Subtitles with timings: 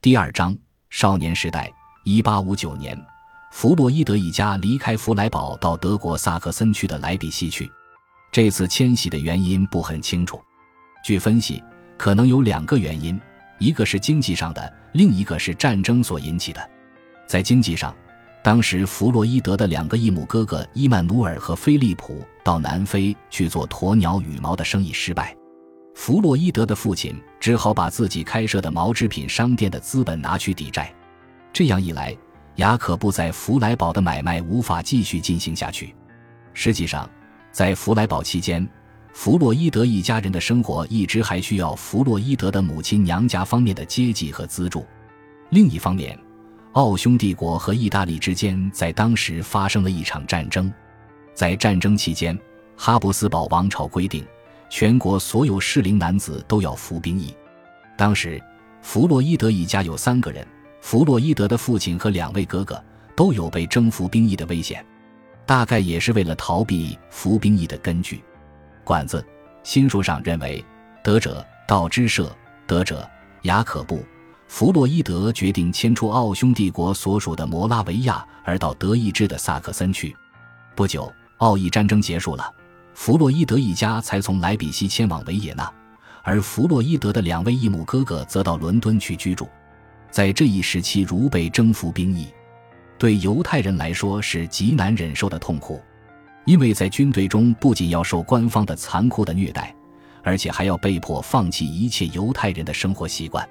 [0.00, 0.56] 第二章
[0.90, 1.68] 少年时代。
[2.04, 2.96] 一八五九年，
[3.50, 7.68] 弗洛伊德一家离开弗莱堡，到德国萨克森区的莱比锡去。
[8.30, 10.40] 这次迁徙的原因不很清楚。
[11.04, 11.60] 据分析，
[11.96, 13.20] 可能有两个原因：
[13.58, 16.70] 一个是经济上的，另一个是战争所引起的。
[17.26, 17.92] 在经济上，
[18.40, 25.36] 当时弗洛伊德的两个异母哥哥伊曼努尔和菲利普到南非去做鸵鸟羽毛的生意失败，
[25.98, 30.94] 弗洛伊德的父亲只好把自己开设的毛织品商店的资本拿去抵债。
[31.52, 32.16] 这样一来，
[32.54, 35.92] 雅可布在弗莱堡的买卖无法继续进行下去。
[36.54, 37.10] 实际上，
[37.50, 38.66] 在弗莱堡期间，
[39.12, 44.86] 弗洛伊德一家人的生活一直还需要弗洛伊德的母亲娘家方面的接济和资助。
[45.50, 46.16] 另一方面，
[46.74, 50.72] 奥匈帝国和意大利之间在当时发生了一场战争。
[51.34, 52.38] 在战争期间，
[52.76, 54.24] 哈布斯堡王朝规定，
[54.68, 57.34] 全国所有适龄男子都要服兵役。
[57.96, 58.40] 当时，
[58.82, 60.46] 弗洛伊德一家有三个人。
[60.80, 62.82] 弗洛伊德的父亲和两位哥哥
[63.16, 64.84] 都有被征服兵役的危险，
[65.44, 68.22] 大概也是为了逃避服兵役的根据。
[68.84, 69.24] 管子
[69.64, 70.64] 新书上认为，
[71.02, 72.34] 德者道之社，
[72.66, 73.06] 德者
[73.42, 74.04] 雅可布。
[74.46, 80.16] 弗洛伊德决定迁出奥匈帝国所属的摩拉维亚，而到德意志的萨克森去。
[80.74, 82.50] 不久，奥义战争结束了，
[82.98, 85.72] 弗洛伊德一家才从莱比锡迁往维也纳，
[86.24, 89.48] 而弗洛伊德的两位异母哥哥则到伦敦去居住。
[90.10, 92.26] 在这一时期，如被征服兵役，
[92.98, 95.80] 对犹太人来说是极难忍受的痛苦，
[96.44, 99.72] 因为在军队中不仅要受官方的残酷的虐待，
[100.24, 103.48] 而且还要被迫放弃一切犹太人的生活习惯。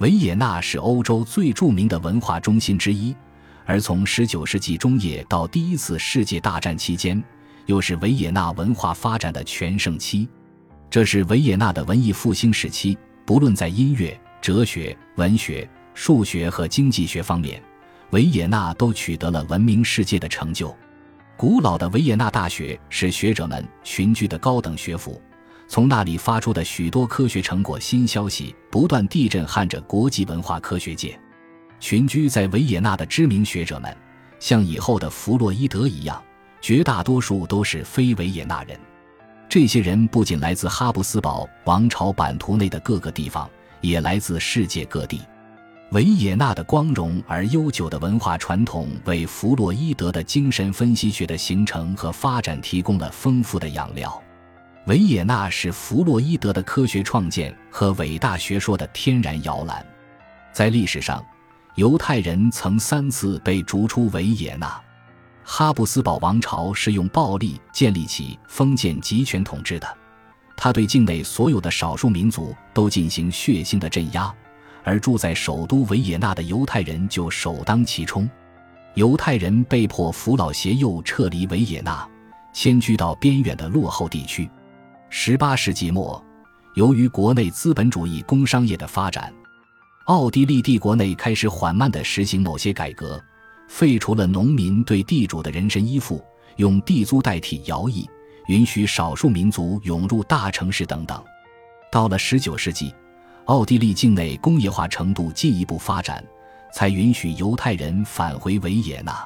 [0.00, 3.16] 维也纳是欧洲最著名的文化中心之一，
[3.64, 7.24] 而从19世纪中叶到第一次世界大战期间，
[7.66, 10.28] 又是维也纳文化发展的全盛期。
[10.90, 15.68] 这是维也纳的文艺复兴时期，不论在音乐、哲学、文学。
[15.96, 17.62] 数学和经济学方面，
[18.10, 20.76] 维也纳都取得了闻名世界的成就。
[21.36, 25.22] 古老的维也纳大学是学者们群居的高等学府，
[25.68, 31.16] 从那里发出的许多科学成果、新消息，不断地震撼着国际文化科学界。
[31.78, 33.96] 群居在维也纳的知名学者们，
[34.40, 36.20] 像以后的弗洛伊德一样，
[36.64, 38.80] 绝大多数都是非维也纳人。
[39.50, 43.46] 这些人不仅来自哈布斯堡王朝版图内的各个地方，
[43.82, 45.20] 也来自世界各地。
[45.90, 54.18] 维也纳的光荣而悠久的文化传统，为弗洛伊德的精神分析学的形成和发展提供了丰富的养料。
[54.86, 59.84] 维也纳是弗洛伊德的科学创建和伟大学说的天然摇篮。
[60.50, 61.22] 在历史上，
[61.74, 64.80] 犹太人曾三次被逐出维也纳。
[65.44, 69.86] 哈布斯堡王朝是用暴力建立起封建集权统治的，
[70.56, 74.34] 他对境内所有的少数民族都进行血腥的镇压。
[74.82, 78.28] 而住在首都维也纳的犹太人就首当其冲，
[78.92, 82.06] 犹太人被迫扶老携幼撤离维也纳，
[82.52, 84.46] 迁居到边远的落后地区。
[85.08, 86.22] 十八世纪末，
[86.74, 89.32] 由于国内资本主义工商业的发展，
[90.04, 93.18] 奥地利帝国内开始缓慢地实行某些改革，
[93.68, 96.24] 废除了农民对地主的人身依附，
[96.56, 98.08] 用地租代替徭役，
[98.48, 101.22] 允许少数民族涌入大城市等等。
[101.90, 102.94] 到了十九世纪。
[103.46, 106.24] 奥地利境内工业化程度进一步发展，
[106.72, 109.22] 才允许犹太人返回维也纳。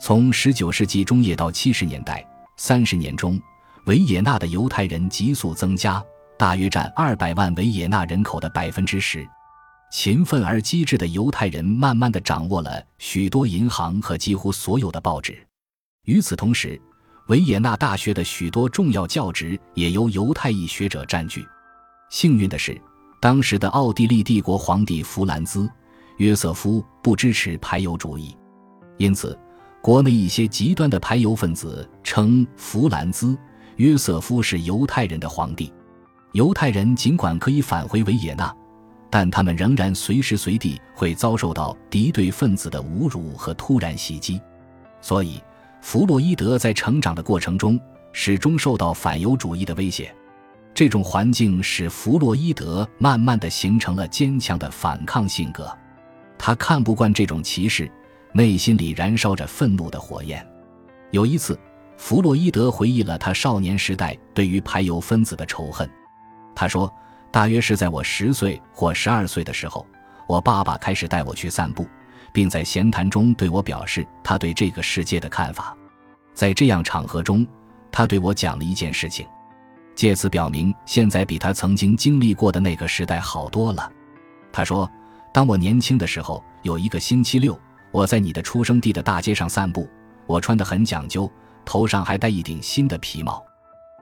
[0.00, 2.26] 从19世纪中叶到70年代，
[2.56, 3.40] 三十年中，
[3.86, 6.02] 维也纳的犹太人急速增加，
[6.36, 9.24] 大约占200万维也纳人口的百分之十。
[9.94, 15.38] 勤奋而机智的犹太人慢慢地掌握了许多银行和几乎所有的报纸。
[16.06, 16.82] 与此同时，
[17.28, 21.46] 维也纳大学的许多重要教职也由犹太裔学者占据。
[22.10, 22.76] 幸运的是。
[23.20, 25.60] 当时的奥地利帝国皇帝弗兰兹·
[26.18, 28.36] 约瑟夫不支持排犹主义，
[28.98, 29.38] 因此，
[29.80, 33.28] 国内一些极端的排犹分子称弗兰兹·
[33.76, 35.72] 约瑟夫是犹太人的皇帝。
[36.32, 38.54] 犹太人尽管可以返回维也纳，
[39.14, 44.42] 但他们仍然随时随地会遭受到敌对分子的侮辱和突然袭击。
[45.00, 45.40] 所以，
[45.80, 47.78] 弗洛伊德在成长的过程中
[48.12, 50.12] 始终受到反犹主义的威胁。
[50.74, 55.72] 这种环境使弗洛伊德慢慢的形成了坚强的反抗性格，
[56.36, 57.88] 他看不惯这种歧视，
[58.32, 60.44] 内心里燃烧着愤怒的火焰。
[61.12, 61.56] 有一次，
[61.96, 65.88] 弗洛伊德回忆了他少年时代对于排犹分子的仇恨。
[66.52, 66.92] 他说
[67.34, 69.84] ：“大约是在我十岁或十二岁的时候，
[70.28, 71.84] 我爸爸开始带我去散步，
[72.32, 75.76] 并在闲谈中对我表示他对这个世界的看法。
[76.32, 77.44] 在这样场合中，
[77.90, 79.26] 他对我讲了一件事情。”
[79.96, 83.90] 借此表明，现在比他曾经经历过的那个时代好多了。
[84.52, 84.88] 他说，
[85.32, 87.58] 当我年轻的时候，有一个星期六，
[87.90, 89.90] 我在你的出生地的大街上散步，
[90.28, 91.28] 我穿得很讲究，
[91.64, 93.44] 头上还戴一顶新的皮帽。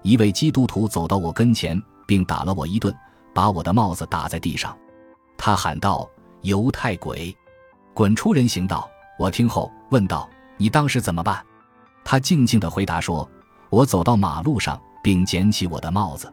[0.02, 2.94] 一位基督徒走到我跟前，并打了我一顿，
[3.34, 4.76] 把我的帽子打在地上。
[5.36, 6.08] 他喊道
[6.42, 7.36] ：“犹太鬼，
[7.94, 8.88] 滚出人行道！”
[9.18, 11.44] 我听后问道：“你当时怎么办？”
[12.04, 13.28] 他静静地回答说
[13.70, 16.32] ：“我走到马路上，并捡起我的帽子。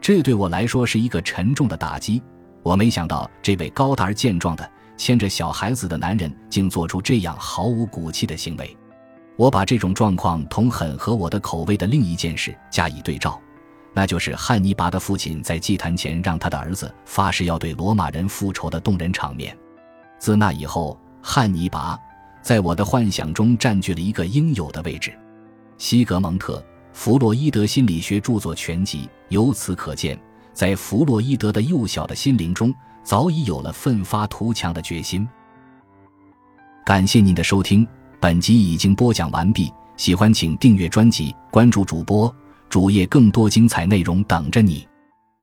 [0.00, 2.22] 这对我来说是一个沉重的打击。
[2.62, 8.76] 我没想到这位高大而健壮的、牵着小孩子的男人竟做出这样毫无骨气的行为。
[9.36, 13.40] 我把这种状况同很合我的口味的另一件事加以对照，
[13.92, 19.56] 那就是汉尼拔的父亲在祭坛前让他的儿子发誓要对罗马人复仇的动人场面。
[20.18, 21.98] 自那以后，汉尼拔。
[22.42, 25.12] 在我的幻想中占据了一个应有的位置。
[25.76, 26.58] 西格蒙特·
[26.94, 30.18] 弗洛伊德心理学著作全集，由此可见，
[30.54, 35.28] 在弗洛伊德的幼小的心灵中早已有了奋发图强的决心。
[36.86, 37.86] 感谢您的收听，
[38.18, 39.70] 本集已经播讲完毕。
[39.98, 42.34] 喜欢请订阅专辑，关注主播
[42.70, 44.86] 主页，更多精彩内容等着你。